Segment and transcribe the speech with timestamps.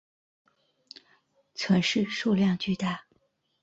[1.53, 3.05] 存世数量巨大。